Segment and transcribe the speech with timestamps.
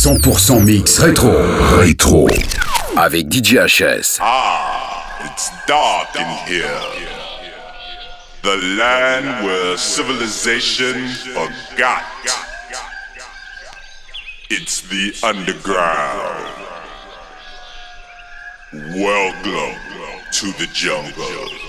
[0.00, 1.30] 100% mix rétro.
[1.78, 2.26] Rétro.
[2.96, 4.16] Avec DJ HS.
[4.18, 6.64] Ah, it's dark in here.
[8.40, 12.02] The land where civilization forgot.
[14.48, 16.46] It's the underground.
[18.72, 19.76] Welcome
[20.32, 21.59] to the jungle.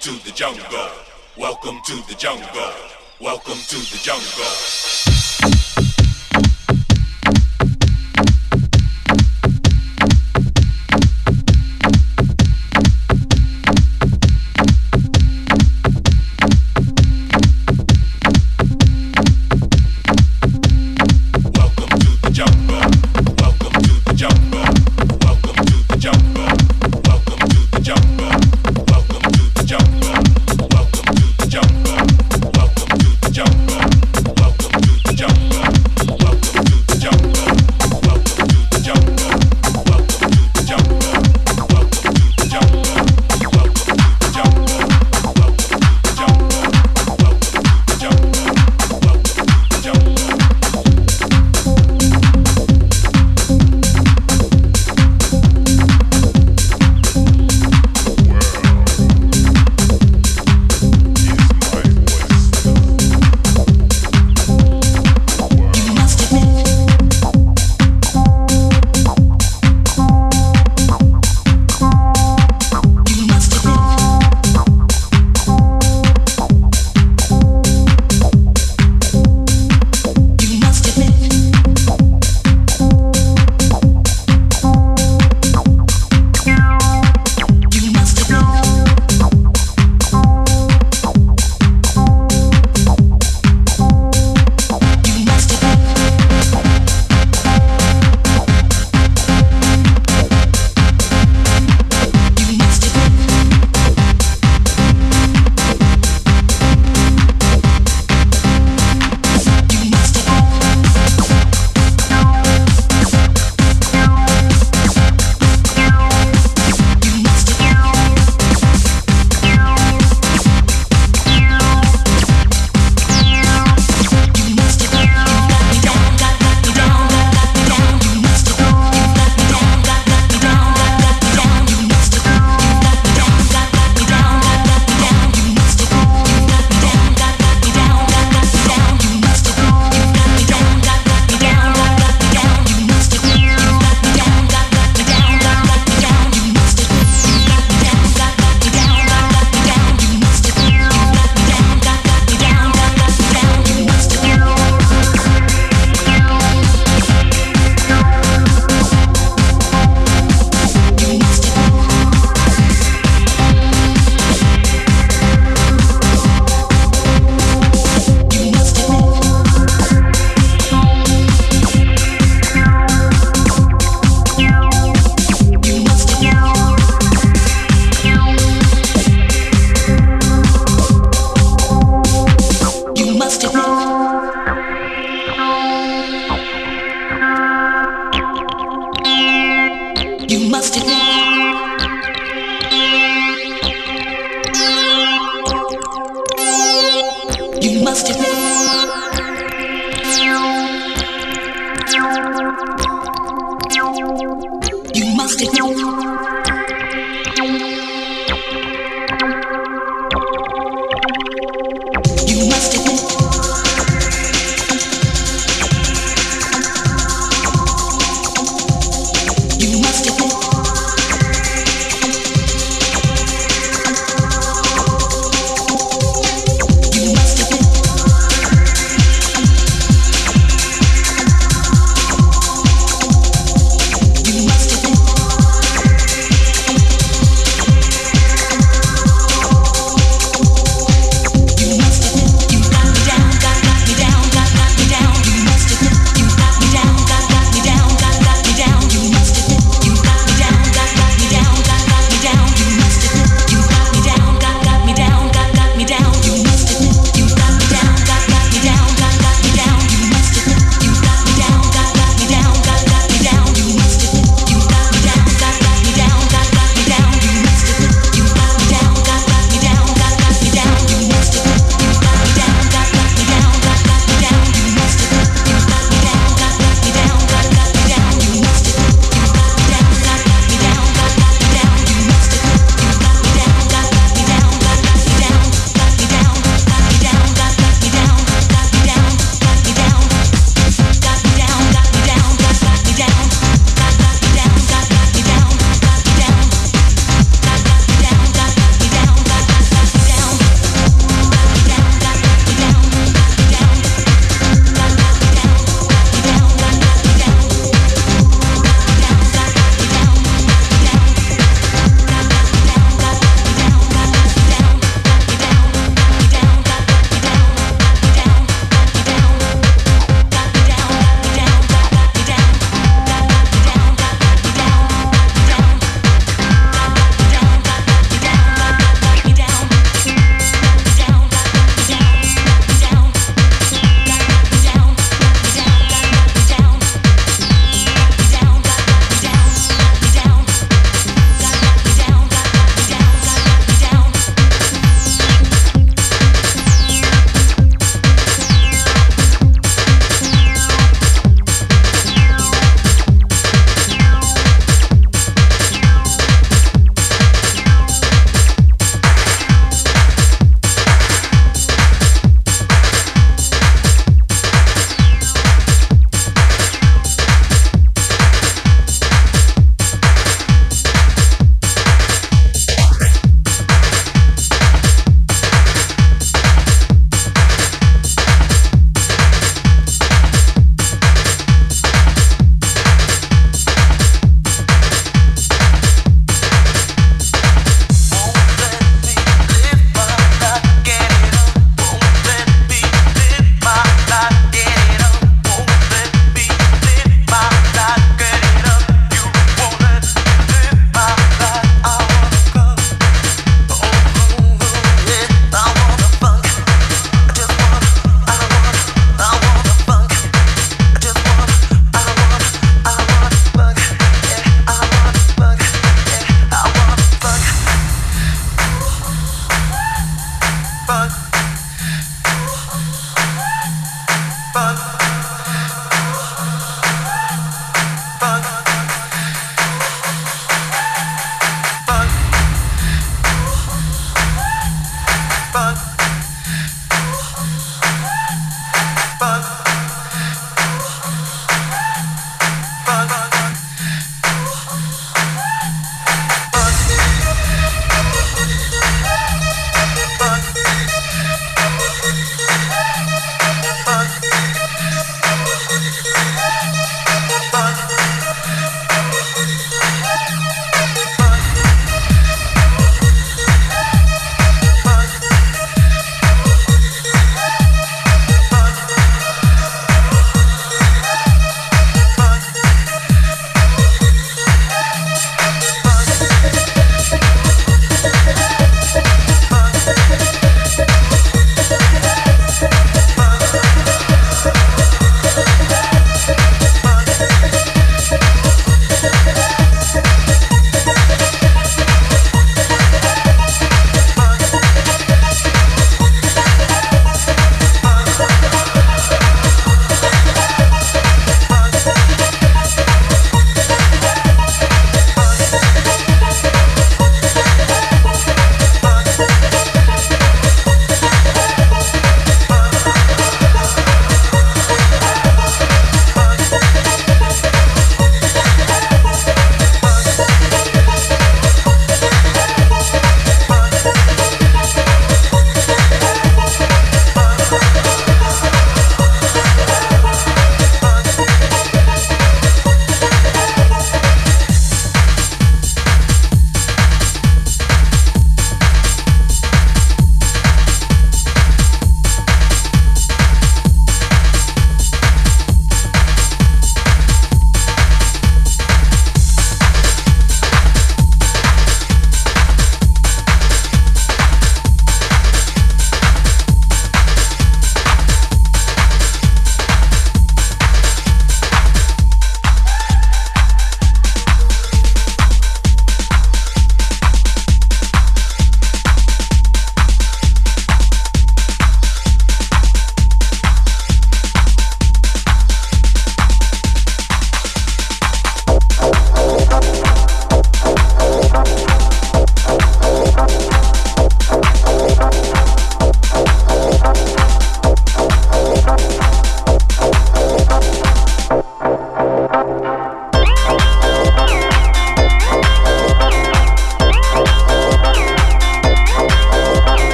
[0.00, 0.88] to the jungle.
[1.36, 2.72] Welcome to the jungle.
[3.20, 4.89] Welcome to the jungle.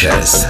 [0.00, 0.49] DJ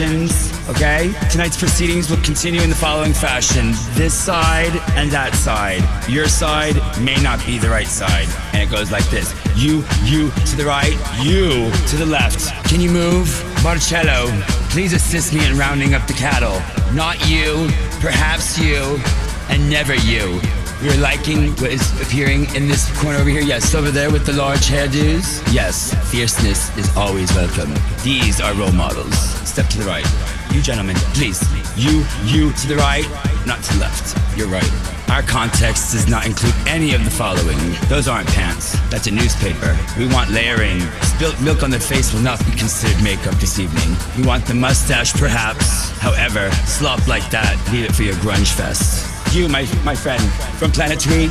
[0.00, 0.52] Engines.
[0.68, 1.12] okay?
[1.28, 5.82] Tonight's proceedings will continue in the following fashion this side and that side.
[6.08, 8.28] Your side may not be the right side.
[8.52, 12.52] And it goes like this you, you to the right, you to the left.
[12.68, 13.26] Can you move?
[13.64, 14.30] Marcello,
[14.70, 16.62] please assist me in rounding up the cattle.
[16.94, 17.68] Not you,
[17.98, 19.00] perhaps you,
[19.48, 20.40] and never you.
[20.80, 23.40] You're liking what is appearing in this corner over here?
[23.40, 25.42] Yes, over there with the large hairdos?
[25.52, 27.74] Yes, fierceness is always welcome.
[28.04, 29.12] These are role models.
[29.42, 30.06] Step to the right.
[30.54, 31.42] You gentlemen, please.
[31.76, 33.04] You, you to the right,
[33.44, 34.16] not to the left.
[34.38, 34.70] You're right.
[35.10, 37.58] Our context does not include any of the following.
[37.88, 38.78] Those aren't pants.
[38.88, 39.76] That's a newspaper.
[39.98, 40.80] We want layering.
[41.02, 43.96] Spilt milk on the face will not be considered makeup this evening.
[44.16, 45.90] We want the mustache, perhaps.
[45.98, 49.07] However, slop like that, leave it for your grunge fest.
[49.32, 50.22] You, my, my friend,
[50.58, 51.30] from Planet Tweed,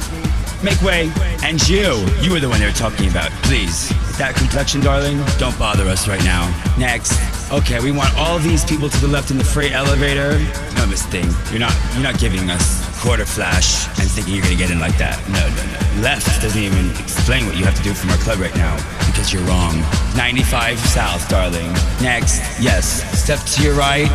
[0.63, 1.11] make way.
[1.43, 3.31] And you, you were the one they were talking about.
[3.43, 6.45] Please, that complexion, darling, don't bother us right now.
[6.77, 7.17] Next.
[7.51, 10.37] Okay, we want all these people to the left in the freight elevator.
[10.75, 14.55] No, Miss Thing, you're not, you're not giving us quarter flash and thinking you're gonna
[14.55, 15.17] get in like that.
[15.29, 16.01] No, no, no.
[16.01, 18.75] Left doesn't even explain what you have to do from our club right now
[19.07, 19.79] because you're wrong.
[20.17, 21.71] 95 South, darling.
[22.01, 24.09] Next, yes, step to your right.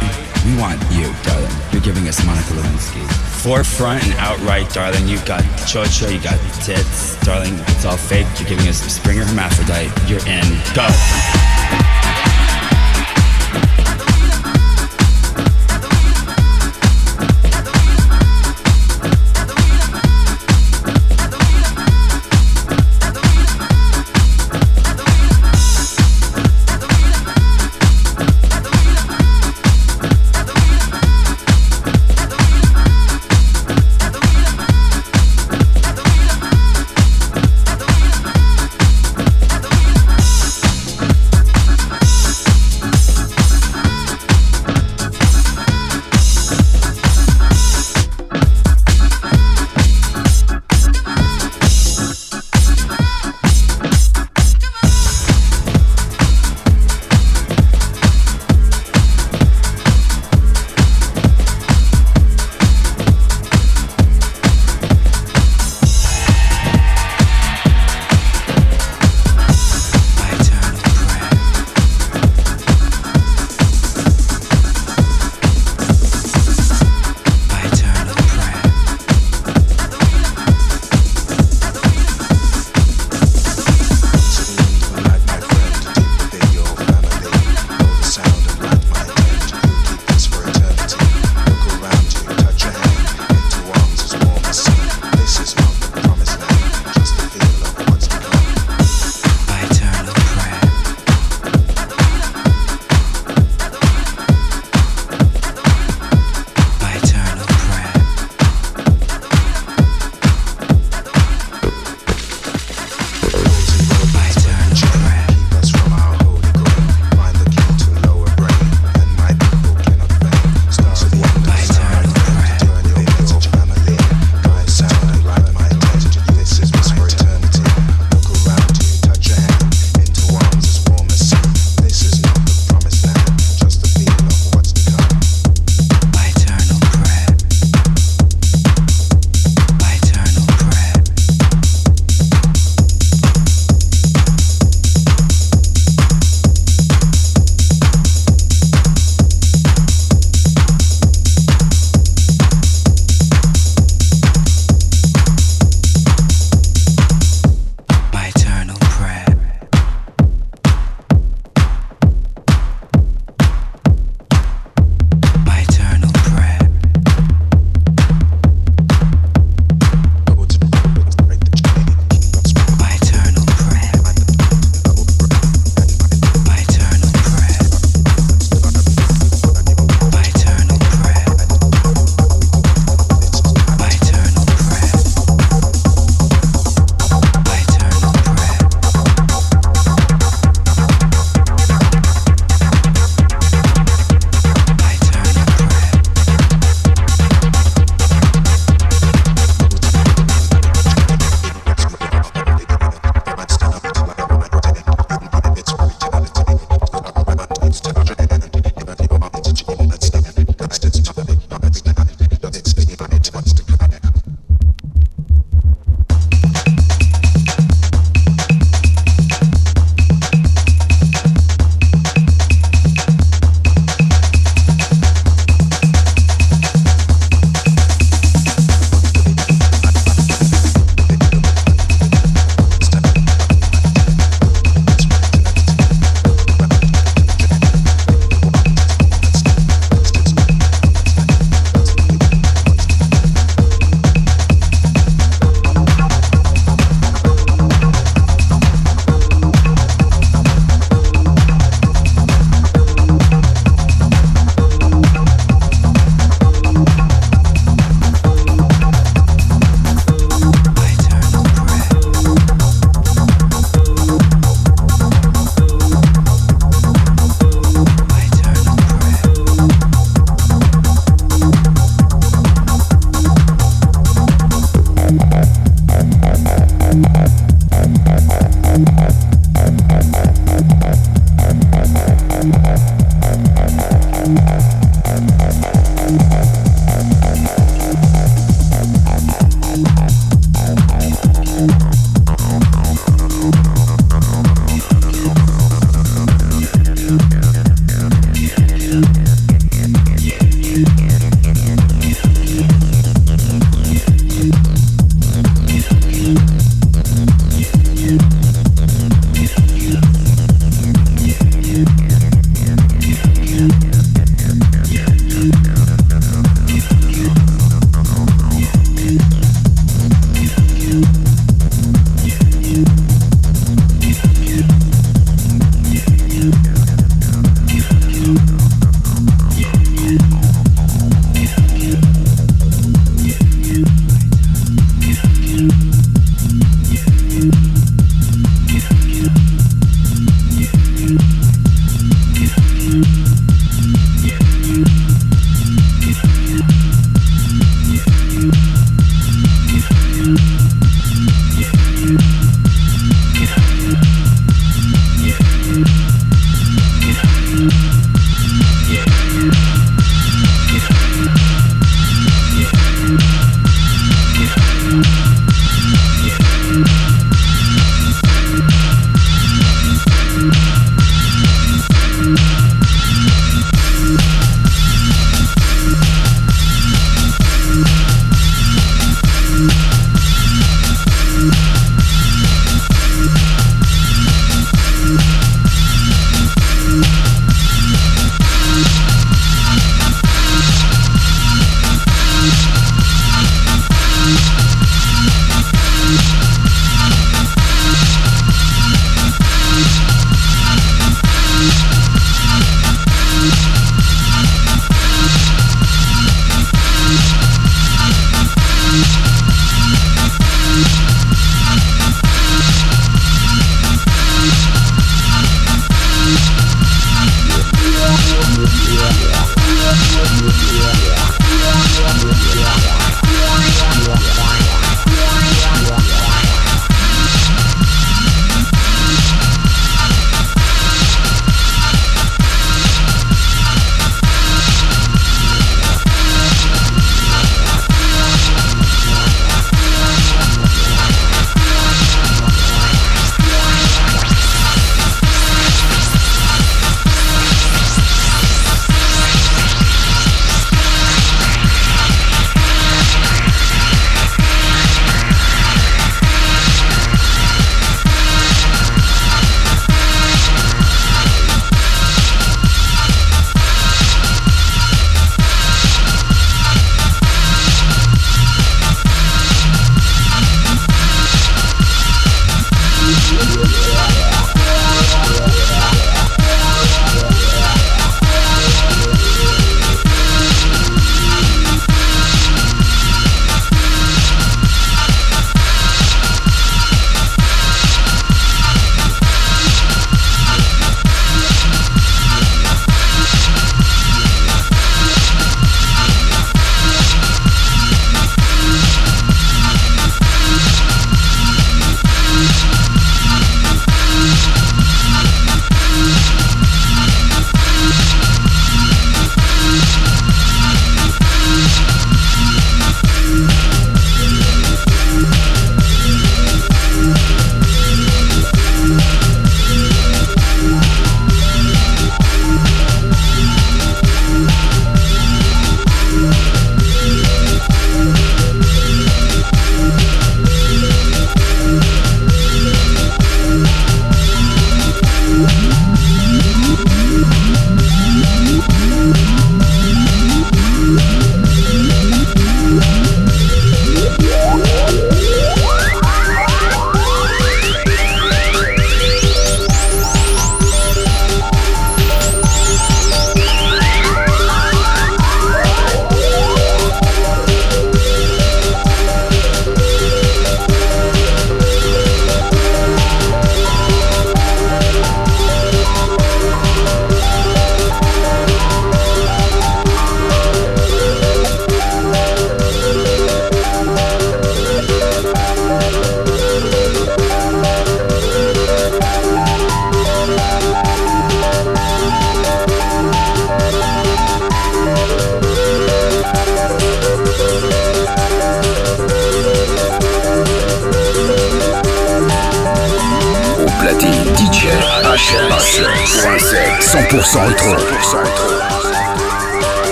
[0.45, 1.72] We want you, darling.
[1.83, 3.05] Giving us Monica Lewinsky.
[3.43, 5.09] Forefront and outright, darling.
[5.09, 7.55] You've got chocho, you got tits, darling.
[7.69, 8.27] It's all fake.
[8.39, 9.91] You're giving us Springer Hermaphrodite.
[10.09, 10.47] You're in.
[10.75, 10.87] Go.